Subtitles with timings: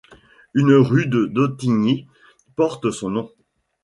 [0.55, 2.07] Une rue de Dottignies
[2.55, 3.31] porte son nom.